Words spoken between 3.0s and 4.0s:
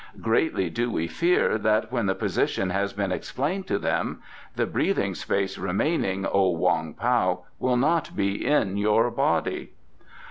explained to